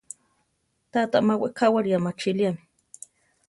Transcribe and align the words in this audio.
Tata 0.91 1.17
má 1.27 1.33
wekáwari 1.41 1.89
amachiliame. 1.99 2.63